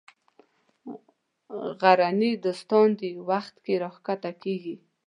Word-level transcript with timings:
غرني 1.79 2.31
دوستان 2.43 2.87
دې 2.99 3.09
وخت 3.29 3.55
کې 3.63 3.73
راکښته 3.83 4.31
کېږي. 4.43 4.75